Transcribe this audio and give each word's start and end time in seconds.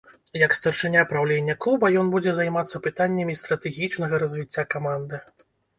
Як 0.43 0.53
старшыня 0.59 1.03
праўлення 1.11 1.55
клуба 1.67 1.91
ён 2.05 2.11
будзе 2.15 2.31
займацца 2.41 2.83
пытаннямі 2.89 3.39
стратэгічнага 3.45 4.15
развіцця 4.27 4.71
каманды. 4.75 5.27